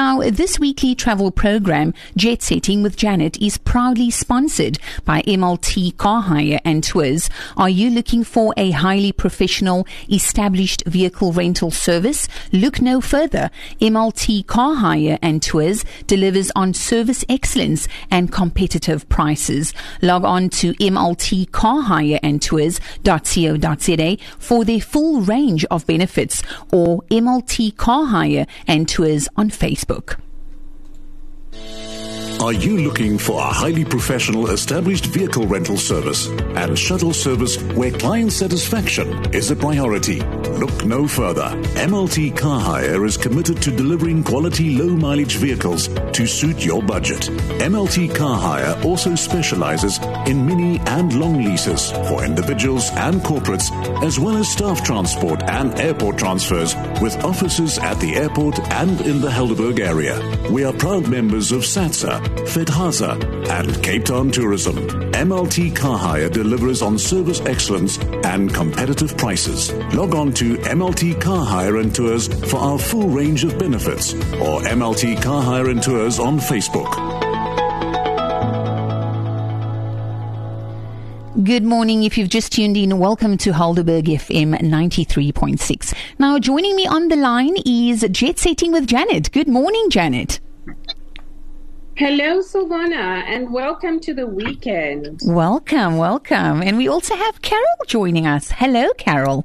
Now, 0.00 0.20
this 0.20 0.60
weekly 0.60 0.94
travel 0.94 1.32
program, 1.32 1.92
Jet 2.16 2.40
Setting 2.40 2.84
with 2.84 2.96
Janet, 2.96 3.36
is 3.42 3.58
proudly 3.58 4.12
sponsored 4.12 4.78
by 5.04 5.22
MLT 5.22 5.96
Car 5.96 6.22
Hire 6.22 6.60
and 6.64 6.84
Tours. 6.84 7.28
Are 7.56 7.68
you 7.68 7.90
looking 7.90 8.22
for 8.22 8.54
a 8.56 8.70
highly 8.70 9.10
professional, 9.10 9.88
established 10.08 10.84
vehicle 10.86 11.32
rental 11.32 11.72
service? 11.72 12.28
Look 12.52 12.80
no 12.80 13.00
further. 13.00 13.50
MLT 13.80 14.46
Car 14.46 14.76
Hire 14.76 15.18
and 15.20 15.42
Tours 15.42 15.84
delivers 16.06 16.52
on 16.54 16.74
service 16.74 17.24
excellence 17.28 17.88
and 18.08 18.30
competitive 18.30 19.08
prices. 19.08 19.74
Log 20.00 20.24
on 20.24 20.48
to 20.60 20.74
MLT 20.74 21.50
Car 21.50 21.82
Hire 21.82 22.20
and 22.22 22.40
mltcarhireandtours.co.za 22.40 24.16
for 24.38 24.64
their 24.64 24.80
full 24.80 25.22
range 25.22 25.64
of 25.72 25.84
benefits 25.88 26.44
or 26.70 27.02
MLT 27.10 27.76
Car 27.76 28.06
Hire 28.06 28.46
and 28.68 28.88
Tours 28.88 29.28
on 29.36 29.50
Facebook. 29.50 29.87
Facebook. 29.88 30.27
Are 32.40 32.52
you 32.52 32.78
looking 32.78 33.18
for 33.18 33.40
a 33.40 33.52
highly 33.52 33.84
professional 33.84 34.50
established 34.50 35.06
vehicle 35.06 35.44
rental 35.48 35.76
service 35.76 36.28
and 36.28 36.78
shuttle 36.78 37.12
service 37.12 37.60
where 37.74 37.90
client 37.90 38.32
satisfaction 38.32 39.34
is 39.34 39.50
a 39.50 39.56
priority? 39.56 40.20
Look 40.20 40.84
no 40.84 41.08
further. 41.08 41.48
MLT 41.74 42.36
Car 42.36 42.60
Hire 42.60 43.04
is 43.04 43.16
committed 43.16 43.60
to 43.62 43.72
delivering 43.72 44.22
quality 44.22 44.78
low 44.78 44.94
mileage 44.94 45.34
vehicles 45.34 45.88
to 45.88 46.26
suit 46.28 46.64
your 46.64 46.80
budget. 46.80 47.22
MLT 47.58 48.14
Car 48.14 48.38
Hire 48.38 48.80
also 48.84 49.16
specializes 49.16 49.98
in 50.26 50.46
mini 50.46 50.78
and 50.86 51.18
long 51.18 51.42
leases 51.42 51.90
for 51.90 52.24
individuals 52.24 52.88
and 52.92 53.20
corporates, 53.22 53.72
as 54.04 54.20
well 54.20 54.36
as 54.36 54.48
staff 54.48 54.84
transport 54.84 55.42
and 55.42 55.74
airport 55.80 56.18
transfers 56.18 56.76
with 57.02 57.16
offices 57.24 57.78
at 57.78 57.98
the 57.98 58.14
airport 58.14 58.60
and 58.74 59.00
in 59.00 59.20
the 59.20 59.28
Helderberg 59.28 59.80
area. 59.80 60.16
We 60.52 60.64
are 60.64 60.72
proud 60.72 61.08
members 61.08 61.50
of 61.50 61.62
SATSA, 61.62 62.27
FedHasa, 62.46 63.48
and 63.48 63.82
Cape 63.82 64.04
Town 64.04 64.30
Tourism. 64.30 64.76
MLT 65.12 65.74
Car 65.74 65.98
Hire 65.98 66.28
delivers 66.28 66.82
on 66.82 66.98
service 66.98 67.40
excellence 67.40 67.98
and 68.24 68.52
competitive 68.52 69.16
prices. 69.16 69.72
Log 69.94 70.14
on 70.14 70.32
to 70.34 70.56
MLT 70.58 71.20
Car 71.20 71.44
Hire 71.44 71.78
and 71.78 71.94
Tours 71.94 72.28
for 72.50 72.58
our 72.58 72.78
full 72.78 73.08
range 73.08 73.44
of 73.44 73.58
benefits 73.58 74.14
or 74.14 74.60
MLT 74.62 75.22
Car 75.22 75.42
Hire 75.42 75.70
and 75.70 75.82
Tours 75.82 76.18
on 76.18 76.38
Facebook. 76.38 77.18
Good 81.44 81.62
morning. 81.62 82.02
If 82.02 82.18
you've 82.18 82.28
just 82.28 82.52
tuned 82.52 82.76
in, 82.76 82.98
welcome 82.98 83.38
to 83.38 83.52
Helderberg 83.52 84.06
FM 84.06 84.58
93.6. 84.60 85.94
Now, 86.18 86.38
joining 86.40 86.74
me 86.74 86.84
on 86.84 87.06
the 87.06 87.16
line 87.16 87.56
is 87.64 88.04
Jet 88.10 88.40
Setting 88.40 88.72
with 88.72 88.88
Janet. 88.88 89.30
Good 89.30 89.46
morning, 89.46 89.88
Janet. 89.88 90.40
Hello, 91.98 92.38
Silvana, 92.38 93.24
and 93.26 93.52
welcome 93.52 93.98
to 93.98 94.14
the 94.14 94.24
weekend. 94.24 95.20
Welcome, 95.24 95.96
welcome. 95.96 96.62
And 96.62 96.76
we 96.76 96.86
also 96.86 97.16
have 97.16 97.42
Carol 97.42 97.76
joining 97.88 98.24
us. 98.24 98.52
Hello, 98.52 98.92
Carol. 98.98 99.44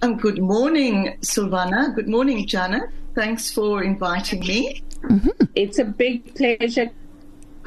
And 0.00 0.18
good 0.18 0.40
morning, 0.40 1.14
Silvana. 1.20 1.94
Good 1.94 2.08
morning, 2.08 2.46
Janet. 2.46 2.84
Thanks 3.14 3.50
for 3.52 3.82
inviting 3.84 4.40
me. 4.40 4.82
Mm-hmm. 5.02 5.44
It's 5.54 5.78
a 5.78 5.84
big 5.84 6.34
pleasure, 6.34 6.88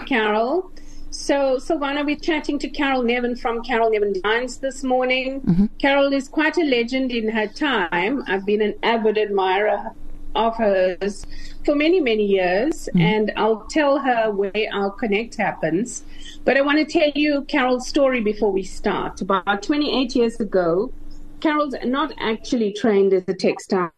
Carol. 0.07 0.71
So, 1.11 1.57
Silvana, 1.57 2.03
we're 2.03 2.15
chatting 2.15 2.57
to 2.57 2.67
Carole 2.67 3.03
Nevin 3.03 3.35
from 3.35 3.61
Carole 3.61 3.91
Nevin 3.91 4.13
Designs 4.13 4.57
this 4.57 4.83
morning. 4.83 5.41
Mm-hmm. 5.41 5.65
Carol 5.77 6.11
is 6.11 6.27
quite 6.27 6.57
a 6.57 6.63
legend 6.63 7.11
in 7.11 7.29
her 7.29 7.45
time. 7.45 8.23
I've 8.25 8.47
been 8.47 8.63
an 8.63 8.73
avid 8.81 9.19
admirer 9.19 9.93
of 10.35 10.57
hers 10.57 11.25
for 11.65 11.75
many, 11.75 11.99
many 11.99 12.25
years, 12.25 12.87
mm-hmm. 12.89 13.01
and 13.01 13.31
I'll 13.35 13.65
tell 13.69 13.99
her 13.99 14.31
where 14.31 14.69
our 14.73 14.91
connect 14.91 15.35
happens. 15.35 16.03
But 16.43 16.57
I 16.57 16.61
want 16.61 16.77
to 16.77 16.85
tell 16.85 17.11
you 17.15 17.43
Carol's 17.43 17.87
story 17.87 18.21
before 18.21 18.51
we 18.51 18.63
start. 18.63 19.21
About 19.21 19.63
28 19.63 20.15
years 20.15 20.39
ago, 20.39 20.91
Carol's 21.39 21.75
not 21.83 22.13
actually 22.19 22.73
trained 22.73 23.13
as 23.13 23.23
a 23.27 23.33
textile. 23.33 23.91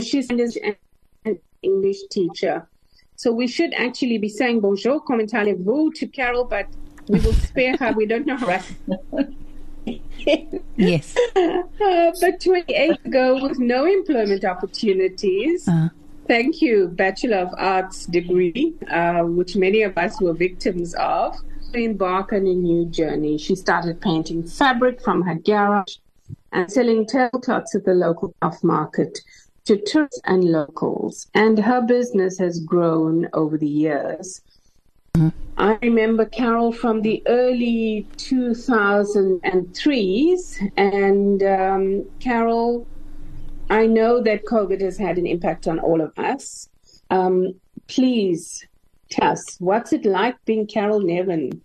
She's 0.00 0.30
an 0.30 0.76
English 1.62 1.98
teacher. 2.10 2.68
So 3.16 3.32
we 3.32 3.46
should 3.46 3.74
actually 3.74 4.18
be 4.18 4.28
saying 4.28 4.60
bonjour, 4.60 5.00
comment 5.00 5.34
allez-vous 5.34 5.92
to 5.92 6.06
Carol, 6.06 6.44
but 6.44 6.66
we 7.08 7.20
will 7.20 7.34
spare 7.34 7.76
her. 7.76 7.92
We 7.92 8.06
don't 8.06 8.26
know 8.26 8.36
her. 8.36 8.62
yes. 10.76 11.16
Uh, 11.36 11.62
but 12.20 12.40
28 12.40 13.04
ago, 13.04 13.42
with 13.42 13.58
no 13.58 13.86
employment 13.86 14.44
opportunities, 14.44 15.66
uh-huh. 15.68 15.88
thank 16.28 16.60
you, 16.60 16.88
Bachelor 16.88 17.38
of 17.38 17.54
Arts 17.56 18.06
degree, 18.06 18.74
uh, 18.90 19.22
which 19.22 19.56
many 19.56 19.82
of 19.82 19.96
us 19.96 20.20
were 20.20 20.32
victims 20.32 20.94
of, 20.94 21.36
embark 21.74 22.32
on 22.32 22.46
a 22.46 22.54
new 22.54 22.86
journey. 22.86 23.38
She 23.38 23.54
started 23.54 24.00
painting 24.00 24.46
fabric 24.46 25.02
from 25.02 25.22
her 25.22 25.34
garage 25.34 25.96
and 26.52 26.70
selling 26.70 27.06
tablecloths 27.06 27.74
at 27.74 27.84
the 27.84 27.94
local 27.94 28.34
off 28.42 28.62
market 28.62 29.20
to 29.64 29.76
tourists 29.76 30.20
and 30.24 30.44
locals. 30.44 31.28
And 31.34 31.58
her 31.58 31.80
business 31.80 32.38
has 32.38 32.60
grown 32.60 33.28
over 33.32 33.56
the 33.56 33.68
years. 33.68 34.40
Mm-hmm. 35.14 35.28
I 35.56 35.78
remember 35.82 36.24
Carol 36.24 36.70
from 36.72 37.02
the 37.02 37.22
early 37.26 38.06
2003s. 38.16 40.72
And 40.76 41.42
um, 41.42 42.04
Carol, 42.20 42.86
I 43.68 43.86
know 43.86 44.22
that 44.22 44.46
COVID 44.46 44.80
has 44.80 44.96
had 44.96 45.18
an 45.18 45.26
impact 45.26 45.66
on 45.68 45.78
all 45.78 46.00
of 46.00 46.18
us. 46.18 46.70
Um, 47.10 47.54
please 47.88 48.66
tell 49.10 49.32
us, 49.32 49.56
what's 49.58 49.92
it 49.92 50.06
like 50.06 50.42
being 50.44 50.66
Carole 50.66 51.00
Nevin? 51.00 51.60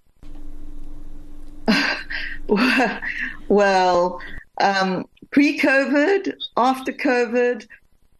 well, 3.47 4.19
um, 4.59 5.05
pre 5.31 5.57
COVID, 5.57 6.33
after 6.57 6.91
COVID, 6.91 7.65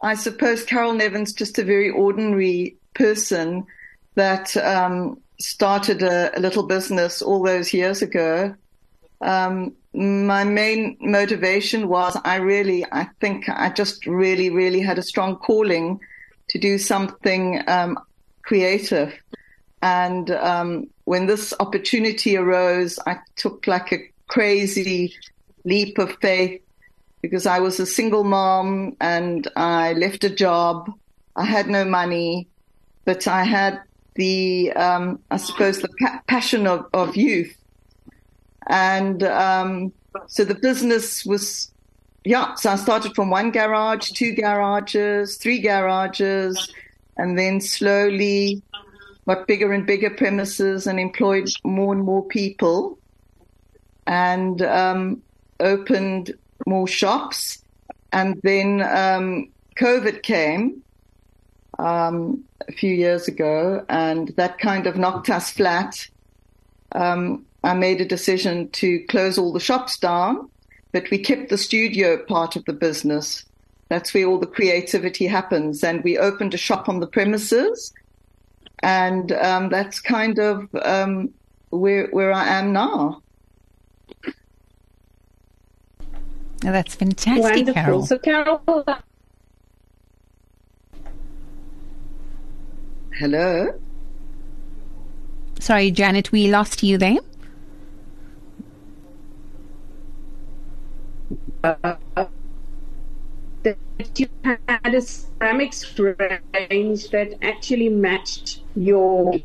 I 0.02 0.16
suppose 0.16 0.64
Carole 0.64 0.94
Nevin's 0.94 1.34
just 1.34 1.60
a 1.60 1.64
very 1.64 1.90
ordinary 1.90 2.78
person 2.94 3.66
that 4.16 4.56
um, 4.58 5.20
started 5.40 6.02
a, 6.02 6.38
a, 6.38 6.40
little 6.40 6.64
business 6.64 7.22
all 7.22 7.44
those 7.44 7.74
years 7.74 8.02
ago. 8.02 8.56
Um, 9.22 9.74
my 9.94 10.44
main 10.44 10.98
motivation 11.00 11.88
was 11.88 12.18
I 12.26 12.38
really, 12.38 12.86
I 12.92 13.08
think 13.22 13.48
I 13.48 13.70
just 13.70 14.06
really, 14.06 14.50
really 14.50 14.82
had 14.82 14.98
a 14.98 15.04
strong 15.04 15.38
calling 15.38 16.00
to 16.50 16.60
do 16.60 16.78
something 16.78 17.62
um, 17.68 17.98
creative. 18.44 19.14
And 19.82 20.32
um, 20.32 20.88
when 21.06 21.28
this 21.28 21.54
opportunity 21.60 22.38
arose, 22.38 23.00
I 23.06 23.20
took 23.36 23.68
like 23.68 23.92
a 23.92 24.00
crazy 24.28 25.14
leap 25.64 25.98
of 25.98 26.18
faith 26.22 26.62
because 27.22 27.46
I 27.46 27.60
was 27.60 27.80
a 27.80 27.86
single 27.86 28.24
mom 28.24 28.96
and 29.00 29.48
I 29.56 29.94
left 29.94 30.24
a 30.24 30.30
job. 30.30 30.92
I 31.36 31.46
had 31.46 31.68
no 31.68 31.86
money, 31.86 32.48
but 33.04 33.28
I 33.28 33.44
had 33.44 33.82
the, 34.16 34.72
um, 34.74 35.20
I 35.30 35.38
suppose, 35.38 35.80
the 35.80 35.90
pa- 36.00 36.22
passion 36.28 36.68
of, 36.68 36.88
of 36.94 37.16
youth. 37.16 37.56
And 38.68 39.24
um, 39.24 39.94
so 40.28 40.44
the 40.44 40.56
business 40.56 41.26
was, 41.26 41.72
yeah, 42.24 42.56
so 42.56 42.72
I 42.72 42.76
started 42.78 43.14
from 43.14 43.30
one 43.30 43.52
garage, 43.52 44.12
two 44.12 44.34
garages, 44.34 45.38
three 45.38 45.60
garages, 45.60 46.74
and 47.18 47.38
then 47.38 47.62
slowly 47.62 48.62
got 49.28 49.48
bigger 49.48 49.72
and 49.72 49.86
bigger 49.86 50.10
premises 50.10 50.88
and 50.88 51.00
employed 51.00 51.50
more 51.64 51.94
and 51.94 52.04
more 52.04 52.24
people 52.26 52.98
and 54.08 54.62
um, 54.62 55.22
opened 55.60 56.34
more 56.66 56.88
shops. 56.88 57.60
And 58.12 58.40
then 58.44 58.82
um, 58.82 59.50
COVID 59.78 60.24
came 60.24 60.82
um, 61.80 62.44
a 62.68 62.72
few 62.72 62.94
years 62.94 63.28
ago, 63.28 63.86
and 63.90 64.30
that 64.30 64.60
kind 64.60 64.88
of 64.88 64.98
knocked 64.98 65.30
us 65.30 65.52
flat. 65.52 66.08
Um, 66.92 67.46
I 67.64 67.74
made 67.74 68.00
a 68.00 68.06
decision 68.06 68.70
to 68.72 69.00
close 69.08 69.38
all 69.38 69.52
the 69.52 69.60
shops 69.60 69.98
down, 69.98 70.50
but 70.92 71.10
we 71.10 71.18
kept 71.18 71.50
the 71.50 71.58
studio 71.58 72.18
part 72.24 72.56
of 72.56 72.66
the 72.66 72.74
business. 72.74 73.44
That's 73.90 74.14
where 74.14 74.26
all 74.26 74.40
the 74.40 74.48
creativity 74.48 75.28
happens. 75.28 75.84
And 75.84 76.04
we 76.04 76.18
opened 76.18 76.54
a 76.54 76.58
shop 76.58 76.88
on 76.90 77.00
the 77.00 77.08
premises, 77.08 77.94
and 78.80 79.32
um, 79.32 79.70
that's 79.70 80.00
kind 80.00 80.40
of 80.40 80.70
um, 80.84 81.34
where 81.70 82.08
where 82.08 82.32
I 82.32 82.48
am 82.48 82.72
now. 82.72 83.22
Oh, 86.66 86.72
that's 86.72 86.96
fantastic, 86.96 87.44
Wonderful. 87.44 87.74
Carol. 87.74 88.06
So, 88.06 88.18
Carol. 88.18 88.62
Hello. 93.18 93.74
Sorry, 95.60 95.90
Janet, 95.90 96.34
we 96.34 96.50
lost 96.50 96.84
you 96.84 96.98
there. 96.98 97.20
Uh, 101.64 101.96
that 103.64 104.20
you 104.20 104.28
had 104.44 104.94
a 104.94 105.02
ceramics 105.02 105.98
range 105.98 107.10
that 107.12 107.38
actually 107.42 107.88
matched 107.88 108.62
your. 108.76 109.40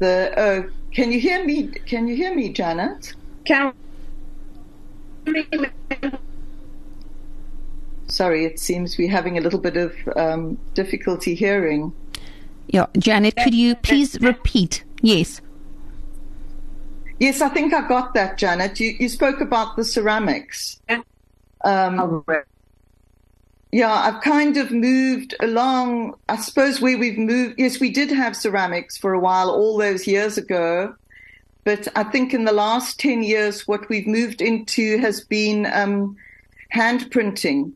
The 0.00 0.38
uh, 0.38 0.62
can 0.92 1.12
you 1.12 1.20
hear 1.20 1.44
me? 1.44 1.68
Can 1.68 2.08
you 2.08 2.16
hear 2.16 2.34
me, 2.34 2.52
Janet? 2.52 3.14
Can 3.44 3.72
Sorry, 8.08 8.44
it 8.44 8.58
seems 8.58 8.96
we're 8.98 9.10
having 9.10 9.38
a 9.38 9.40
little 9.40 9.58
bit 9.58 9.76
of 9.76 9.94
um, 10.16 10.58
difficulty 10.74 11.34
hearing. 11.34 11.92
Yeah, 12.68 12.86
Janet, 12.98 13.36
could 13.36 13.54
you 13.54 13.74
please 13.76 14.18
repeat? 14.20 14.84
Yes. 15.02 15.40
Yes, 17.18 17.40
I 17.40 17.48
think 17.48 17.74
I 17.74 17.86
got 17.86 18.14
that, 18.14 18.38
Janet. 18.38 18.78
You, 18.80 18.94
you 18.98 19.08
spoke 19.08 19.40
about 19.40 19.76
the 19.76 19.84
ceramics. 19.84 20.80
Um, 21.64 22.24
yeah, 23.72 23.92
I've 23.92 24.22
kind 24.22 24.56
of 24.56 24.70
moved 24.70 25.34
along. 25.40 26.14
I 26.28 26.36
suppose 26.36 26.80
where 26.80 26.96
we've 26.96 27.18
moved, 27.18 27.56
yes, 27.58 27.80
we 27.80 27.90
did 27.90 28.10
have 28.10 28.36
ceramics 28.36 28.96
for 28.96 29.12
a 29.12 29.20
while 29.20 29.50
all 29.50 29.76
those 29.76 30.06
years 30.06 30.38
ago. 30.38 30.94
But 31.64 31.88
I 31.96 32.04
think 32.04 32.32
in 32.32 32.44
the 32.44 32.52
last 32.52 32.98
10 33.00 33.22
years, 33.22 33.68
what 33.68 33.88
we've 33.88 34.06
moved 34.06 34.40
into 34.40 34.98
has 34.98 35.20
been 35.20 35.66
um, 35.66 36.16
hand 36.70 37.10
printing. 37.10 37.74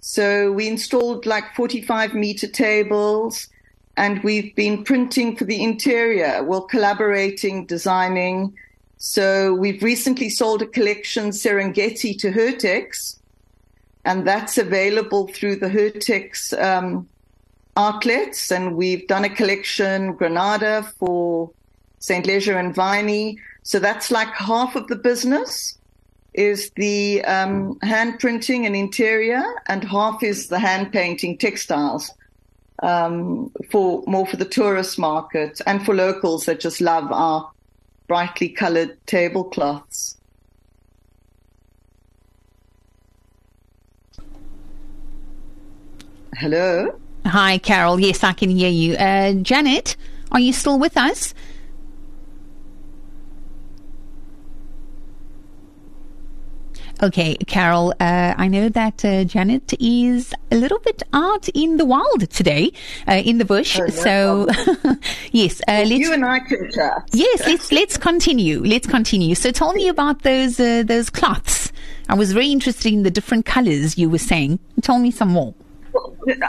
So 0.00 0.52
we 0.52 0.68
installed 0.68 1.26
like 1.26 1.54
45 1.54 2.14
meter 2.14 2.46
tables 2.46 3.48
and 3.96 4.22
we've 4.22 4.54
been 4.54 4.84
printing 4.84 5.36
for 5.36 5.44
the 5.44 5.62
interior. 5.62 6.42
Well, 6.44 6.62
collaborating, 6.62 7.66
designing. 7.66 8.54
So 8.98 9.54
we've 9.54 9.82
recently 9.82 10.30
sold 10.30 10.62
a 10.62 10.66
collection, 10.66 11.30
Serengeti, 11.30 12.18
to 12.20 12.30
Hertex, 12.30 13.16
and 14.04 14.26
that's 14.26 14.56
available 14.56 15.28
through 15.28 15.56
the 15.56 15.68
Hertex 15.68 16.52
um, 16.62 17.08
outlets. 17.76 18.52
And 18.52 18.76
we've 18.76 19.06
done 19.08 19.24
a 19.24 19.28
collection, 19.28 20.12
Granada, 20.12 20.84
for 20.98 21.50
St. 21.98 22.26
Leger 22.26 22.56
and 22.56 22.74
Viney. 22.74 23.38
So 23.62 23.78
that's 23.78 24.10
like 24.10 24.32
half 24.34 24.76
of 24.76 24.86
the 24.86 24.96
business 24.96 25.77
is 26.38 26.70
the 26.76 27.22
um, 27.24 27.76
hand 27.82 28.20
printing 28.20 28.64
and 28.64 28.76
interior, 28.76 29.42
and 29.66 29.82
half 29.82 30.22
is 30.22 30.46
the 30.46 30.58
hand 30.58 30.92
painting 30.92 31.36
textiles 31.36 32.12
um, 32.82 33.50
for 33.70 34.04
more 34.06 34.24
for 34.24 34.36
the 34.36 34.44
tourist 34.44 35.00
market 35.00 35.60
and 35.66 35.84
for 35.84 35.94
locals 35.94 36.44
that 36.44 36.60
just 36.60 36.80
love 36.80 37.10
our 37.10 37.50
brightly 38.06 38.48
colored 38.48 38.96
tablecloths. 39.06 40.16
Hello. 46.36 47.00
Hi, 47.26 47.58
Carol. 47.58 47.98
Yes, 47.98 48.22
I 48.22 48.32
can 48.32 48.48
hear 48.48 48.70
you. 48.70 48.94
Uh, 48.94 49.32
Janet, 49.42 49.96
are 50.30 50.38
you 50.38 50.52
still 50.52 50.78
with 50.78 50.96
us? 50.96 51.34
Okay, 57.00 57.36
Carol, 57.46 57.94
uh, 58.00 58.34
I 58.36 58.48
know 58.48 58.68
that 58.70 59.04
uh, 59.04 59.22
Janet 59.22 59.72
is 59.78 60.34
a 60.50 60.56
little 60.56 60.80
bit 60.80 61.04
out 61.12 61.48
in 61.50 61.76
the 61.76 61.84
wild 61.84 62.28
today, 62.30 62.72
uh, 63.06 63.22
in 63.24 63.38
the 63.38 63.44
bush. 63.44 63.78
Oh, 63.78 63.84
no 63.84 63.88
so, 63.88 64.48
yes, 65.32 65.60
uh, 65.68 65.84
let's. 65.86 65.90
You 65.90 66.12
and 66.12 66.24
I 66.24 66.40
can 66.40 66.68
chat. 66.72 67.08
Yes, 67.12 67.46
let's 67.46 67.70
let's 67.70 67.96
continue. 67.96 68.64
Let's 68.64 68.88
continue. 68.88 69.36
So, 69.36 69.52
tell 69.52 69.74
me 69.74 69.86
about 69.86 70.22
those 70.22 70.58
uh, 70.58 70.82
those 70.84 71.08
cloths. 71.08 71.72
I 72.08 72.14
was 72.14 72.32
very 72.32 72.48
interested 72.48 72.92
in 72.92 73.04
the 73.04 73.12
different 73.12 73.46
colors 73.46 73.96
you 73.96 74.10
were 74.10 74.18
saying. 74.18 74.58
Tell 74.82 74.98
me 74.98 75.12
some 75.12 75.28
more. 75.28 75.54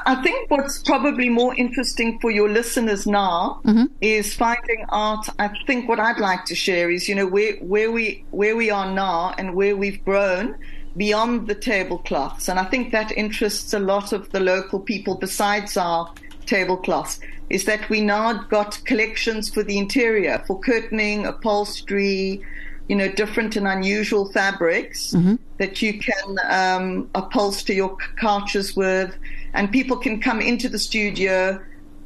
I 0.05 0.15
think 0.23 0.49
what's 0.51 0.79
probably 0.83 1.29
more 1.29 1.55
interesting 1.55 2.19
for 2.19 2.31
your 2.31 2.49
listeners 2.49 3.05
now 3.05 3.61
Mm-hmm. 3.65 3.85
is 4.01 4.33
finding 4.33 4.85
out. 4.91 5.27
I 5.37 5.49
think 5.67 5.87
what 5.89 5.99
I'd 5.99 6.19
like 6.19 6.45
to 6.45 6.55
share 6.55 6.89
is, 6.89 7.07
you 7.09 7.15
know, 7.15 7.27
where 7.27 7.53
where 7.57 7.91
we 7.91 8.23
where 8.31 8.55
we 8.55 8.69
are 8.69 8.91
now 8.91 9.33
and 9.37 9.53
where 9.55 9.75
we've 9.75 10.03
grown 10.05 10.55
beyond 10.97 11.47
the 11.47 11.55
tablecloths, 11.55 12.49
and 12.49 12.59
I 12.59 12.65
think 12.65 12.91
that 12.91 13.11
interests 13.11 13.73
a 13.73 13.79
lot 13.79 14.11
of 14.11 14.31
the 14.31 14.39
local 14.39 14.79
people 14.79 15.15
besides 15.15 15.77
our 15.77 16.11
tablecloths. 16.45 17.19
Is 17.49 17.65
that 17.65 17.89
we 17.89 18.01
now 18.01 18.43
got 18.49 18.79
collections 18.85 19.49
for 19.49 19.63
the 19.63 19.77
interior, 19.77 20.43
for 20.45 20.59
curtaining, 20.59 21.25
upholstery, 21.25 22.43
you 22.87 22.95
know, 22.95 23.07
different 23.11 23.55
and 23.55 23.67
unusual 23.67 24.31
fabrics 24.31 25.15
that 25.57 25.81
you 25.81 25.99
can 25.99 26.37
um, 26.49 27.09
upholster 27.15 27.73
your 27.73 27.97
couches 28.19 28.75
with, 28.75 29.15
and 29.53 29.71
people 29.71 29.97
can 29.97 30.21
come 30.21 30.41
into 30.41 30.69
the 30.69 30.79
studio 30.79 31.59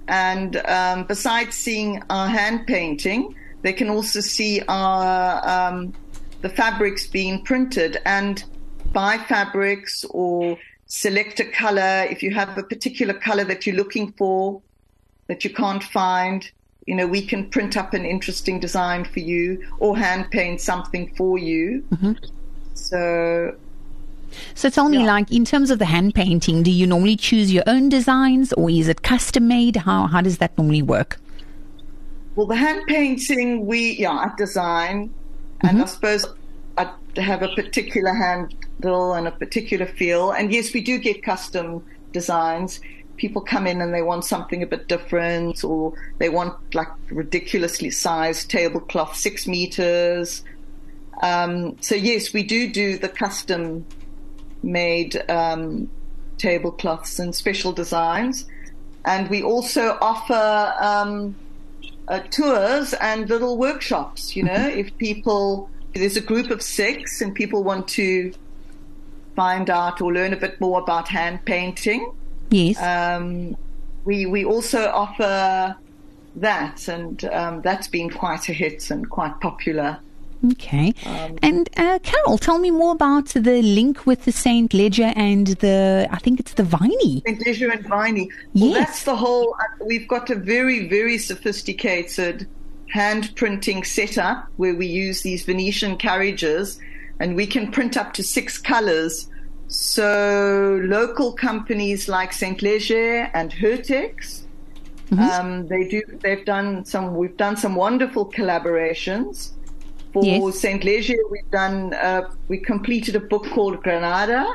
and 0.07 0.57
um, 0.66 1.06
besides 1.06 1.56
seeing 1.56 2.04
our 2.10 2.28
hand 2.28 2.68
painting, 2.68 3.36
they 3.62 3.74
can 3.74 3.90
also 3.90 4.19
see 4.19 4.62
our 4.68 5.48
um, 5.48 5.94
the 6.42 6.50
fabrics 6.50 7.07
being 7.07 7.44
printed 7.44 8.01
and 8.06 8.44
buy 8.92 9.18
fabrics 9.18 10.04
or 10.10 10.57
select 10.88 11.40
a 11.40 11.45
color 11.45 12.06
if 12.10 12.22
you 12.22 12.31
have 12.31 12.57
a 12.57 12.63
particular 12.63 13.13
color 13.13 13.45
that 13.45 13.66
you're 13.66 13.75
looking 13.75 14.12
for 14.13 14.62
that 15.28 15.44
you 15.44 15.50
can't 15.50 15.84
find. 15.84 16.51
You 16.86 16.95
know, 16.95 17.07
we 17.07 17.25
can 17.25 17.50
print 17.50 17.78
up 17.78 17.94
an 17.94 18.06
interesting 18.06 18.60
design 18.60 19.06
for 19.06 19.22
you 19.22 19.66
or 19.80 19.98
hand 19.98 20.30
paint 20.31 20.60
something 20.60 21.16
for 21.16 21.38
you. 21.38 21.86
So 22.74 23.56
So, 24.56 24.69
tell 24.69 24.89
me, 24.89 25.00
Yeah. 25.00 25.13
like, 25.13 25.31
in 25.31 25.45
terms 25.45 25.69
of 25.71 25.80
the 25.80 25.85
hand 25.85 26.13
painting, 26.15 26.63
do 26.63 26.71
you 26.71 26.88
normally 26.88 27.15
choose 27.15 27.51
your 27.51 27.63
own 27.68 27.89
designs, 27.89 28.53
or 28.53 28.69
is 28.69 28.88
it 28.88 29.01
custom 29.01 29.47
made? 29.47 29.75
How 29.77 30.07
how 30.07 30.21
does 30.21 30.38
that 30.38 30.57
normally 30.57 30.81
work? 30.81 31.19
Well, 32.35 32.47
the 32.47 32.56
hand 32.56 32.83
painting, 32.88 33.65
we, 33.65 33.91
yeah, 34.00 34.12
I 34.12 34.31
design, 34.38 35.13
and 35.62 35.81
I 35.81 35.85
suppose 35.85 36.25
I 36.77 36.89
have 37.18 37.44
a 37.44 37.50
particular 37.50 38.12
handle 38.13 39.13
and 39.13 39.27
a 39.27 39.31
particular 39.31 39.85
feel. 39.85 40.31
And 40.31 40.51
yes, 40.51 40.74
we 40.74 40.81
do 40.81 40.97
get 40.97 41.21
custom 41.21 41.83
designs. 42.12 42.80
People 43.18 43.41
come 43.41 43.68
in 43.68 43.81
and 43.81 43.94
they 43.94 44.01
want 44.01 44.25
something 44.25 44.63
a 44.63 44.65
bit 44.65 44.88
different, 44.88 45.63
or 45.63 45.94
they 46.18 46.30
want 46.30 46.56
like 46.74 46.88
ridiculously 47.12 47.91
sized 47.91 48.50
tablecloth, 48.50 49.15
six 49.15 49.47
meters. 49.47 50.44
Um, 51.21 51.77
so 51.81 51.94
yes, 51.94 52.33
we 52.33 52.41
do 52.41 52.71
do 52.71 52.97
the 52.97 53.09
custom 53.09 53.85
made 54.63 55.30
um, 55.30 55.89
tablecloths 56.38 57.19
and 57.19 57.36
special 57.36 57.71
designs, 57.71 58.45
and 59.06 59.30
we 59.30 59.44
also 59.44 59.97
offer 60.02 60.73
um, 60.80 61.35
uh, 62.07 62.19
tours 62.31 62.94
and 62.95 63.30
little 63.30 63.57
workshops. 63.57 64.35
You 64.35 64.44
know, 64.44 64.68
if 64.68 64.97
people 64.97 65.69
there's 65.94 66.18
a 66.18 66.21
group 66.21 66.49
of 66.49 66.61
six 66.61 67.21
and 67.21 67.35
people 67.35 67.64
want 67.64 67.87
to 67.90 68.33
find 69.35 69.69
out 69.69 70.02
or 70.02 70.11
learn 70.14 70.33
a 70.33 70.37
bit 70.37 70.59
more 70.59 70.80
about 70.80 71.07
hand 71.07 71.44
painting, 71.45 72.11
Yes. 72.49 72.81
um, 72.81 73.56
we 74.06 74.26
we 74.26 74.44
also 74.45 74.90
offer 74.90 75.76
that, 76.37 76.87
and 76.87 77.23
um, 77.26 77.61
that's 77.61 77.87
been 77.87 78.09
quite 78.09 78.49
a 78.49 78.54
hit 78.54 78.90
and 78.90 79.09
quite 79.09 79.40
popular. 79.40 79.99
Okay. 80.52 80.94
and 81.42 81.69
uh, 81.78 82.00
Carol, 82.04 82.38
tell 82.38 82.57
me 82.57 82.69
more 82.71 82.92
about 82.92 83.28
the 83.30 83.62
link 83.62 84.06
with 84.06 84.26
the 84.26 84.31
Saint 84.31 84.73
Leger 84.73 85.14
and 85.16 85.47
the, 85.47 86.07
I 86.12 86.18
think 86.18 86.40
it's 86.40 86.54
the 86.54 86.64
Viney. 86.64 87.21
St. 87.26 87.45
Leger 87.45 87.71
and 87.71 87.85
Viney. 87.88 88.30
Well, 88.54 88.69
Yes. 88.71 88.78
that's 88.88 89.04
the 89.06 89.16
whole. 89.16 89.56
uh, 89.59 89.85
We've 89.85 90.07
got 90.07 90.30
a 90.30 90.35
very, 90.35 90.88
very 90.90 91.18
sophisticated 91.18 92.47
hand 92.90 93.33
printing 93.35 93.83
setup 93.83 94.47
where 94.57 94.76
we 94.76 94.85
use 94.85 95.21
these 95.21 95.44
Venetian 95.45 95.97
carriages 95.97 96.78
and 97.19 97.35
we 97.35 97.47
can 97.47 97.71
print 97.71 97.95
up 97.97 98.14
to 98.14 98.23
six 98.23 98.57
colors. 98.57 99.30
So 99.69 100.80
local 100.83 101.31
companies 101.33 102.07
like 102.07 102.33
St. 102.33 102.62
Leger 102.62 103.30
and 103.33 103.52
Hertex, 103.52 104.42
um, 105.18 105.68
they 105.68 105.88
do. 105.88 106.02
They've 106.21 106.44
done 106.45 106.85
some. 106.85 107.16
We've 107.16 107.35
done 107.38 107.56
some 107.57 107.76
wonderful 107.76 108.31
collaborations. 108.31 109.52
For 110.13 110.23
Yes. 110.23 110.59
St. 110.59 110.83
Leger, 110.83 111.17
we've 111.31 111.49
done. 111.51 111.93
Uh, 111.93 112.29
we 112.47 112.59
completed 112.59 113.15
a 113.15 113.19
book 113.19 113.45
called 113.49 113.81
Granada, 113.81 114.45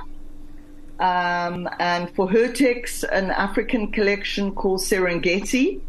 um, 1.01 1.69
and 1.81 2.09
for 2.15 2.29
Hertex, 2.29 3.03
an 3.11 3.31
African 3.33 3.91
collection 3.91 4.53
called 4.55 4.81
Serengeti, 4.81 5.81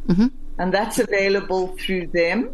and 0.57 0.73
that's 0.73 0.97
available 0.99 1.67
through 1.79 2.07
them. 2.07 2.49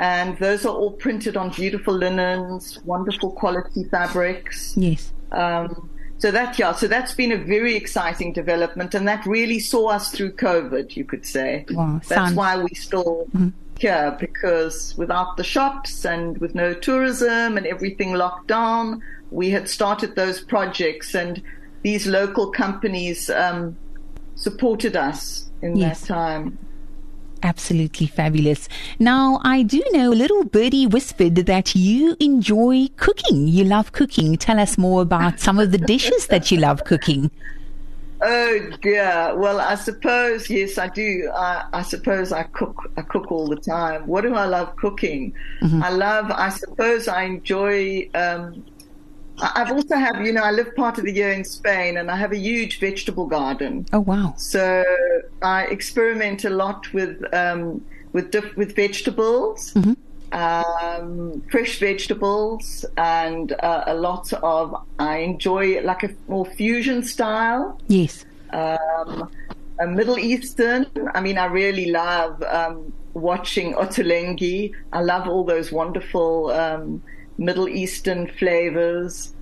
And 0.00 0.36
those 0.38 0.64
are 0.66 0.74
all 0.74 0.90
printed 0.92 1.36
on 1.36 1.50
beautiful 1.50 1.94
linens, 1.94 2.80
wonderful 2.84 3.30
quality 3.30 3.84
fabrics. 3.84 4.74
Yes. 4.76 5.12
Um, 5.30 5.88
so 6.18 6.30
that, 6.30 6.58
yeah, 6.58 6.72
so 6.72 6.88
that's 6.88 7.12
been 7.14 7.32
a 7.32 7.36
very 7.36 7.76
exciting 7.76 8.32
development, 8.32 8.94
and 8.94 9.06
that 9.06 9.24
really 9.26 9.60
saw 9.60 9.88
us 9.88 10.10
through 10.10 10.32
COVID, 10.32 10.96
you 10.96 11.04
could 11.04 11.26
say. 11.26 11.66
Wow, 11.70 11.94
that's 11.96 12.08
sounds- 12.08 12.34
why 12.34 12.56
we 12.56 12.70
still 12.74 13.28
here 13.78 14.16
because 14.20 14.94
without 14.96 15.36
the 15.36 15.44
shops 15.44 16.04
and 16.04 16.38
with 16.38 16.54
no 16.54 16.74
tourism 16.74 17.56
and 17.56 17.66
everything 17.66 18.14
locked 18.14 18.48
down, 18.48 19.02
we 19.30 19.50
had 19.50 19.68
started 19.68 20.14
those 20.16 20.40
projects 20.40 21.14
and 21.14 21.42
these 21.82 22.06
local 22.06 22.50
companies 22.50 23.28
um, 23.30 23.76
supported 24.36 24.96
us 24.96 25.50
in 25.62 25.76
Yes. 25.76 26.00
that 26.02 26.06
time. 26.06 26.58
Absolutely 27.42 28.06
fabulous. 28.06 28.68
Now, 28.98 29.38
I 29.44 29.62
do 29.62 29.82
know 29.92 30.12
a 30.12 30.14
little 30.14 30.44
birdie 30.44 30.86
whispered 30.86 31.34
that 31.34 31.74
you 31.74 32.16
enjoy 32.18 32.88
cooking. 32.96 33.48
You 33.48 33.64
love 33.64 33.92
cooking. 33.92 34.38
Tell 34.38 34.58
us 34.58 34.78
more 34.78 35.02
about 35.02 35.40
some 35.40 35.58
of 35.58 35.70
the 35.70 35.76
dishes 35.78 36.26
that 36.28 36.50
you 36.50 36.58
love 36.58 36.84
cooking. 36.84 37.30
Oh 38.26 38.70
dear. 38.80 39.34
Well, 39.36 39.60
I 39.60 39.74
suppose 39.74 40.48
yes, 40.48 40.78
I 40.78 40.88
do. 40.88 41.30
I, 41.34 41.66
I 41.74 41.82
suppose 41.82 42.32
I 42.32 42.44
cook. 42.44 42.90
I 42.96 43.02
cook 43.02 43.30
all 43.30 43.46
the 43.46 43.56
time. 43.56 44.06
What 44.06 44.22
do 44.22 44.34
I 44.34 44.46
love 44.46 44.74
cooking? 44.76 45.34
I 45.62 45.90
love. 45.90 46.30
I 46.30 46.48
suppose 46.48 47.06
I 47.06 47.24
enjoy. 47.24 48.08
Um, 48.14 48.64
I've 49.38 49.70
also 49.72 49.96
have. 49.96 50.24
You 50.24 50.32
know, 50.32 50.42
I 50.42 50.52
live 50.52 50.74
part 50.74 50.96
of 50.96 51.04
the 51.04 51.12
year 51.12 51.32
in 51.32 51.44
Spain, 51.44 51.98
and 51.98 52.10
I 52.10 52.16
have 52.16 52.32
a 52.32 52.38
huge 52.38 52.80
vegetable 52.80 53.26
garden. 53.26 53.84
Oh, 53.92 54.00
wow. 54.00 54.32
So 54.38 54.82
I 55.42 55.64
experiment 55.64 56.44
a 56.46 56.50
lot 56.50 56.90
with 56.94 57.22
um, 57.34 57.84
with 58.14 58.30
diff- 58.30 58.56
with 58.56 58.74
vegetables, 58.74 59.74
um, 60.34 61.40
fresh 61.50 61.78
vegetables, 61.78 62.84
and 62.96 63.52
uh, 63.52 63.84
a 63.86 63.94
lot 63.94 64.32
of. 64.32 64.76
I 64.98 65.18
enjoy 65.18 65.80
like 65.82 66.02
a 66.02 66.10
more 66.28 66.44
fusion 66.44 67.02
style 67.04 67.80
Yes. 67.88 68.24
um, 68.52 69.30
a 69.78 69.86
Middle 69.86 70.18
Eastern. 70.18 70.86
I 71.14 71.20
mean, 71.20 71.38
I 71.38 71.46
really 71.46 71.90
love 71.90 72.42
um, 72.42 72.92
watching 73.14 73.74
Ottolenghi. 73.74 74.72
I 74.92 75.00
love 75.02 75.28
all 75.28 75.44
those 75.44 75.72
wonderful 75.72 76.50
um, 76.50 77.02
Middle 77.38 77.68
Eastern 77.68 78.26
flavors. 78.26 79.32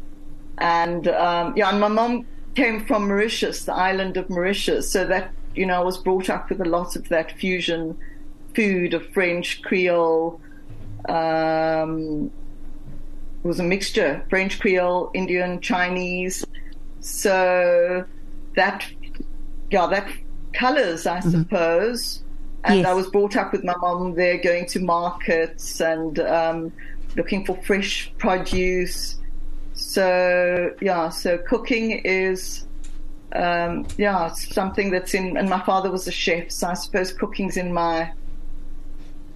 And 0.58 1.08
um, 1.08 1.54
yeah, 1.56 1.70
and 1.70 1.80
my 1.80 1.88
mom 1.88 2.26
came 2.54 2.84
from 2.86 3.08
Mauritius, 3.08 3.64
the 3.64 3.74
island 3.74 4.16
of 4.18 4.28
Mauritius, 4.28 4.90
so 4.90 5.06
that 5.06 5.32
you 5.54 5.64
know 5.66 5.76
I 5.80 5.84
was 5.84 5.96
brought 5.98 6.28
up 6.28 6.50
with 6.50 6.60
a 6.60 6.66
lot 6.66 6.96
of 6.96 7.08
that 7.08 7.32
fusion 7.32 7.96
food 8.54 8.92
of 8.94 9.02
French, 9.14 9.62
Creole. 9.62 10.38
Um, 11.08 12.30
it 13.42 13.46
was 13.46 13.60
a 13.60 13.64
mixture: 13.64 14.24
French, 14.30 14.60
Creole, 14.60 15.10
Indian, 15.14 15.60
Chinese. 15.60 16.44
So 17.00 18.04
that, 18.54 18.86
yeah, 19.70 19.86
that 19.88 20.08
colors, 20.52 21.06
I 21.06 21.20
suppose. 21.20 22.22
And 22.64 22.78
Yes. 22.78 22.86
I 22.86 22.94
was 22.94 23.08
brought 23.08 23.36
up 23.36 23.50
with 23.50 23.64
my 23.64 23.74
mom 23.80 24.14
there, 24.14 24.38
going 24.38 24.66
to 24.66 24.78
markets 24.78 25.80
and 25.80 26.20
um, 26.20 26.72
looking 27.16 27.44
for 27.44 27.60
fresh 27.62 28.12
produce. 28.18 29.18
So 29.74 30.72
yeah, 30.80 31.08
so 31.08 31.38
cooking 31.38 31.90
is. 32.04 32.66
Um, 33.34 33.86
yeah, 33.96 34.28
something 34.28 34.90
that's 34.90 35.14
in, 35.14 35.38
and 35.38 35.48
my 35.48 35.60
father 35.64 35.90
was 35.90 36.06
a 36.06 36.12
chef, 36.12 36.50
so 36.50 36.66
I 36.68 36.74
suppose 36.74 37.14
cooking's 37.14 37.56
in 37.56 37.72
my, 37.72 38.12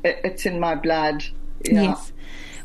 it, 0.04 0.20
it's 0.23 0.44
in 0.44 0.61
my 0.61 0.75
blood. 0.75 1.25
Yeah. 1.70 1.82
Yes. 1.82 2.12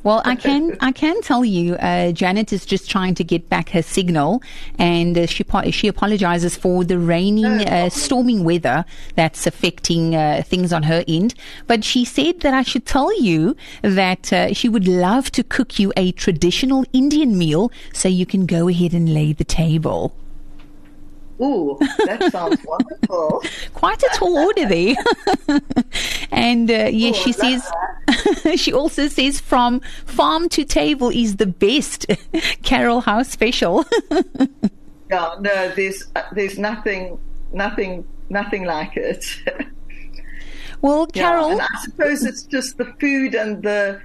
Well, 0.03 0.23
I 0.25 0.35
can 0.35 0.75
I 0.79 0.91
can 0.91 1.21
tell 1.21 1.45
you, 1.45 1.75
uh, 1.75 2.11
Janet 2.11 2.51
is 2.51 2.65
just 2.65 2.89
trying 2.89 3.13
to 3.13 3.23
get 3.23 3.49
back 3.49 3.69
her 3.69 3.83
signal, 3.83 4.41
and 4.79 5.15
uh, 5.15 5.27
she 5.27 5.43
po- 5.43 5.69
she 5.69 5.87
apologizes 5.87 6.55
for 6.57 6.83
the 6.83 6.97
raining, 6.97 7.45
uh, 7.45 7.87
storming 7.91 8.43
weather 8.43 8.83
that's 9.15 9.45
affecting 9.45 10.15
uh, 10.15 10.41
things 10.43 10.73
on 10.73 10.81
her 10.83 11.03
end. 11.07 11.35
But 11.67 11.83
she 11.83 12.03
said 12.03 12.39
that 12.39 12.51
I 12.55 12.63
should 12.63 12.87
tell 12.87 13.15
you 13.21 13.55
that 13.83 14.33
uh, 14.33 14.53
she 14.55 14.67
would 14.67 14.87
love 14.87 15.29
to 15.33 15.43
cook 15.43 15.77
you 15.77 15.93
a 15.95 16.11
traditional 16.13 16.83
Indian 16.93 17.37
meal, 17.37 17.71
so 17.93 18.09
you 18.09 18.25
can 18.25 18.47
go 18.47 18.67
ahead 18.69 18.95
and 18.95 19.13
lay 19.13 19.33
the 19.33 19.43
table. 19.45 20.15
Ooh, 21.39 21.75
that 22.05 22.31
sounds 22.31 22.63
wonderful. 22.63 23.43
Quite 23.73 24.01
a 24.03 24.09
tall 24.13 24.37
order 24.37 24.67
there. 24.67 24.95
and 26.31 26.69
uh, 26.69 26.89
yes, 26.91 27.15
Oh, 27.17 27.23
she 27.23 27.31
says, 27.31 27.67
she 28.55 28.73
also 28.73 29.07
says 29.07 29.39
from 29.39 29.79
farm 30.05 30.49
to 30.49 30.63
table 30.63 31.09
is 31.09 31.37
the 31.37 31.45
best. 31.47 32.05
Carol, 32.63 33.01
how 33.01 33.23
special. 33.23 33.85
Yeah, 35.09 35.35
no, 35.41 35.69
there's 35.75 36.05
there's 36.31 36.57
nothing, 36.57 37.19
nothing, 37.51 38.07
nothing 38.29 38.63
like 38.63 38.95
it. 38.95 39.25
well, 40.81 41.05
Yeah, 41.13 41.23
Carol, 41.23 41.49
and 41.51 41.61
I 41.61 41.67
suppose 41.83 42.23
it's 42.23 42.43
just 42.43 42.77
the 42.77 42.85
food 42.97 43.35
and 43.35 43.61
the, 43.61 44.01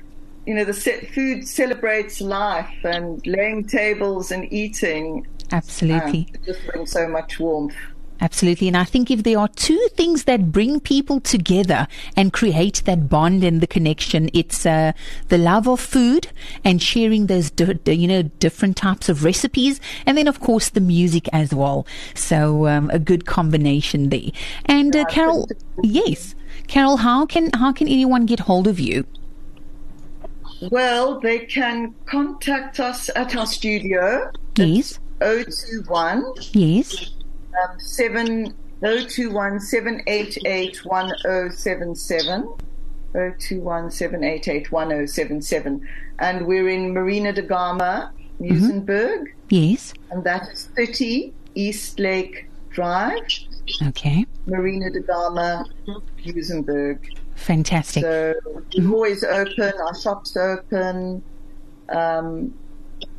you 0.46 0.54
know, 0.54 0.64
the 0.64 0.74
se- 0.74 1.06
food 1.14 1.46
celebrates 1.46 2.20
life 2.20 2.74
and 2.82 3.24
laying 3.24 3.64
tables 3.68 4.32
and 4.32 4.52
eating. 4.52 5.24
absolutely. 5.52 6.26
Um, 6.28 6.34
it 6.34 6.44
just 6.44 6.66
brings 6.66 6.90
so 6.90 7.06
much 7.06 7.38
warmth. 7.38 7.76
Absolutely. 8.20 8.68
And 8.68 8.76
I 8.76 8.84
think 8.84 9.10
if 9.10 9.22
there 9.22 9.38
are 9.38 9.48
two 9.48 9.88
things 9.94 10.24
that 10.24 10.50
bring 10.50 10.80
people 10.80 11.20
together 11.20 11.86
and 12.16 12.32
create 12.32 12.82
that 12.84 13.08
bond 13.08 13.44
and 13.44 13.60
the 13.60 13.66
connection, 13.66 14.30
it's 14.32 14.64
uh, 14.64 14.92
the 15.28 15.38
love 15.38 15.68
of 15.68 15.80
food 15.80 16.28
and 16.64 16.82
sharing 16.82 17.26
those, 17.26 17.50
di- 17.50 17.92
you 17.92 18.08
know, 18.08 18.22
different 18.22 18.76
types 18.76 19.08
of 19.08 19.24
recipes. 19.24 19.80
And 20.06 20.16
then, 20.16 20.28
of 20.28 20.40
course, 20.40 20.70
the 20.70 20.80
music 20.80 21.28
as 21.32 21.52
well. 21.52 21.86
So 22.14 22.66
um, 22.66 22.90
a 22.90 22.98
good 22.98 23.26
combination 23.26 24.08
there. 24.08 24.30
And 24.64 24.96
uh, 24.96 25.04
Carol, 25.06 25.48
yes. 25.82 26.34
Carol, 26.68 26.96
how 26.98 27.26
can 27.26 27.50
how 27.52 27.72
can 27.72 27.86
anyone 27.86 28.26
get 28.26 28.40
hold 28.40 28.66
of 28.66 28.80
you? 28.80 29.06
Well, 30.70 31.20
they 31.20 31.40
can 31.40 31.94
contact 32.06 32.80
us 32.80 33.10
at 33.14 33.36
our 33.36 33.46
studio. 33.46 34.30
Yes, 34.56 34.98
021 35.20 36.24
yes, 36.52 37.10
um, 37.64 37.78
7 37.80 38.54
021 38.80 39.60
788 39.60 40.84
1077. 40.84 42.48
021 43.12 43.90
788 43.90 44.70
1077. 44.72 45.88
And 46.18 46.46
we're 46.46 46.68
in 46.68 46.92
Marina 46.92 47.32
da 47.32 47.42
Gama, 47.42 48.12
Muizenberg, 48.40 49.26
yes. 49.48 49.94
and 50.10 50.22
that 50.24 50.48
is 50.52 50.68
30 50.76 51.32
East 51.54 51.98
Lake 51.98 52.46
Drive, 52.70 53.22
Okay, 53.88 54.26
Marina 54.46 54.90
da 54.90 55.00
Gama, 55.00 55.64
Muizenberg. 56.24 56.98
fantastic. 57.34 58.02
So 58.02 58.34
we're 58.76 58.92
always 58.92 59.24
open, 59.24 59.72
our 59.80 59.98
shop's 59.98 60.36
open, 60.36 61.22
um, 61.88 62.52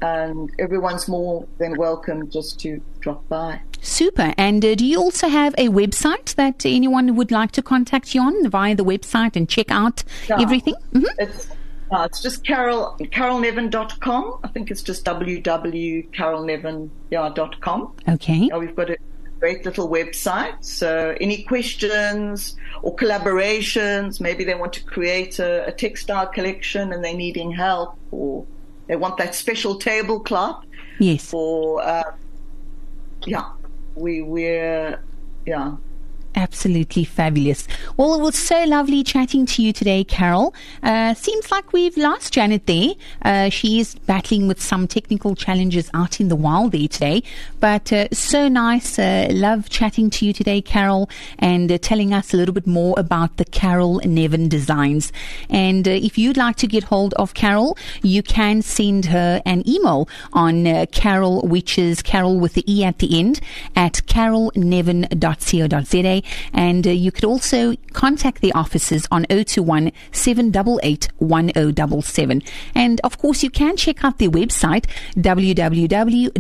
and 0.01 0.49
everyone's 0.59 1.07
more 1.07 1.47
than 1.57 1.75
welcome 1.77 2.29
just 2.29 2.59
to 2.61 2.81
drop 2.99 3.27
by. 3.29 3.61
Super. 3.81 4.33
And 4.37 4.63
uh, 4.65 4.75
do 4.75 4.85
you 4.85 4.99
also 4.99 5.27
have 5.27 5.53
a 5.57 5.67
website 5.69 6.35
that 6.35 6.65
anyone 6.65 7.15
would 7.15 7.31
like 7.31 7.51
to 7.53 7.61
contact 7.61 8.13
you 8.15 8.21
on 8.21 8.49
via 8.49 8.75
the 8.75 8.83
website 8.83 9.35
and 9.35 9.47
check 9.47 9.71
out 9.71 10.03
Yeah. 10.29 10.41
everything? 10.41 10.75
hmm 10.93 11.03
It's 11.19 11.47
uh, 11.89 12.03
it's 12.03 12.21
just 12.21 12.45
Carol 12.45 12.97
carolenevin.com. 12.99 14.39
I 14.43 14.47
think 14.49 14.71
it's 14.71 14.81
just 14.83 15.05
www.carolenevin.com. 15.05 17.93
Okay. 18.09 18.49
Uh, 18.49 18.59
we've 18.59 18.75
got 18.75 18.89
a 18.89 18.97
great 19.39 19.65
little 19.65 19.89
website. 19.89 20.63
So 20.63 21.15
any 21.21 21.43
questions 21.43 22.55
or 22.81 22.95
collaborations, 22.95 24.19
maybe 24.19 24.43
they 24.43 24.55
want 24.55 24.73
to 24.73 24.83
create 24.83 25.39
a, 25.39 25.67
a 25.67 25.71
textile 25.71 26.27
collection 26.27 26.91
and 26.93 27.03
they're 27.03 27.13
needing 27.13 27.51
help 27.51 27.97
or 28.11 28.45
they 28.87 28.95
want 28.95 29.17
that 29.17 29.35
special 29.35 29.77
tablecloth 29.77 30.65
Yes. 30.99 31.29
for, 31.29 31.81
uh, 31.83 32.03
yeah, 33.25 33.51
we, 33.95 34.21
we're, 34.21 34.99
yeah, 35.45 35.75
Absolutely 36.37 37.03
fabulous. 37.03 37.67
Well, 37.97 38.13
it 38.13 38.21
was 38.21 38.37
so 38.37 38.63
lovely 38.65 39.03
chatting 39.03 39.47
to 39.47 39.63
you 39.63 39.73
today, 39.73 40.03
Carol. 40.03 40.53
Uh, 40.83 41.15
seems 41.15 41.49
like 41.49 41.73
we've 41.73 41.97
lost 41.97 42.31
Janet 42.31 42.67
there. 42.67 42.91
Uh, 43.23 43.49
she 43.49 43.79
is 43.79 43.95
battling 43.95 44.47
with 44.47 44.61
some 44.61 44.87
technical 44.87 45.33
challenges 45.33 45.89
out 45.95 46.19
in 46.19 46.27
the 46.27 46.35
wild 46.35 46.73
there 46.73 46.87
today. 46.87 47.23
But 47.59 47.91
uh, 47.91 48.09
so 48.11 48.49
nice. 48.49 48.99
Uh, 48.99 49.29
love 49.31 49.69
chatting 49.69 50.11
to 50.11 50.27
you 50.27 50.33
today, 50.33 50.61
Carol, 50.61 51.09
and 51.39 51.71
uh, 51.71 51.79
telling 51.79 52.13
us 52.13 52.35
a 52.35 52.37
little 52.37 52.53
bit 52.53 52.67
more 52.67 52.93
about 52.99 53.37
the 53.37 53.45
Carole 53.45 53.99
Nevin 54.05 54.47
designs. 54.47 55.11
And 55.49 55.87
uh, 55.87 55.91
if 55.91 56.19
you'd 56.19 56.37
like 56.37 56.57
to 56.57 56.67
get 56.67 56.83
hold 56.83 57.15
of 57.15 57.33
Carol, 57.33 57.75
you 58.03 58.21
can 58.21 58.61
send 58.61 59.05
her 59.05 59.41
an 59.43 59.67
email 59.67 60.07
on 60.33 60.85
Carol, 60.91 61.41
which 61.47 61.79
is 61.79 62.03
Carol 62.03 62.39
with 62.39 62.53
the 62.53 62.63
E 62.71 62.83
at 62.83 62.99
the 62.99 63.19
end, 63.19 63.39
at 63.75 64.03
carolenevin.co.za. 64.05 66.26
And 66.53 66.87
uh, 66.87 66.91
you 66.91 67.11
could 67.11 67.25
also 67.25 67.75
contact 67.93 68.41
the 68.41 68.51
offices 68.53 69.07
on 69.11 69.25
021 69.25 69.91
788 70.11 71.09
1077. 71.17 72.43
And 72.75 73.01
of 73.03 73.17
course, 73.17 73.43
you 73.43 73.49
can 73.49 73.75
check 73.77 74.03
out 74.03 74.17
their 74.19 74.29
website, 74.29 74.85
www.carole, 75.15 76.31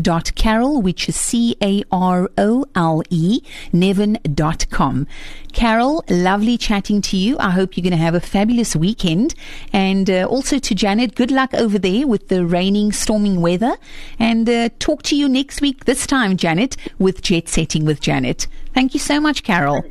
which 0.81 1.09
is 1.09 1.15
C 1.15 1.55
A 1.61 1.83
R 1.91 2.29
O 2.37 2.65
L 2.75 3.03
E, 3.09 3.41
nevin.com. 3.73 5.07
Carol, 5.53 6.03
lovely 6.07 6.55
chatting 6.55 7.01
to 7.01 7.17
you. 7.17 7.35
I 7.39 7.49
hope 7.49 7.75
you're 7.75 7.83
going 7.83 7.91
to 7.91 7.97
have 7.97 8.13
a 8.13 8.19
fabulous 8.19 8.75
weekend. 8.75 9.33
And 9.73 10.07
uh, 10.07 10.27
also 10.29 10.59
to 10.59 10.75
Janet, 10.75 11.15
good 11.15 11.31
luck 11.31 11.51
over 11.55 11.79
there 11.79 12.05
with 12.05 12.27
the 12.27 12.45
raining, 12.45 12.91
storming 12.91 13.41
weather. 13.41 13.75
And 14.19 14.47
uh, 14.47 14.69
talk 14.77 15.01
to 15.03 15.15
you 15.15 15.27
next 15.27 15.59
week, 15.61 15.85
this 15.85 16.05
time, 16.05 16.37
Janet, 16.37 16.77
with 16.99 17.23
Jet 17.23 17.49
Setting 17.49 17.85
with 17.85 18.01
Janet. 18.01 18.47
Thank 18.77 18.93
you 18.93 18.99
so 18.99 19.19
much, 19.19 19.41
Carol. 19.41 19.83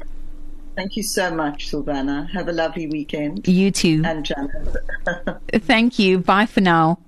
Thank 0.76 0.97
you 0.97 1.02
so 1.02 1.35
much, 1.35 1.73
Silvana. 1.73 2.31
Have 2.31 2.47
a 2.47 2.52
lovely 2.52 2.87
weekend. 2.87 3.49
You 3.49 3.73
too. 3.73 4.00
And 4.05 4.25
Janet. 4.25 4.76
Thank 5.52 5.99
you. 5.99 6.21
Bye 6.21 6.47
for 6.47 6.61
now. 6.61 7.00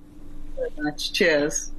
Very 0.56 0.70
much. 0.80 1.12
Cheers. 1.12 1.70